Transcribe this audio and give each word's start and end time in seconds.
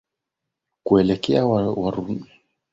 kuelekea 0.83 1.45
warudishaji 1.45 1.79
wa 1.79 1.85
wakazi 1.85 2.01
wa 2.11 2.17
eneo 2.17 2.25
hilo 2.25 2.31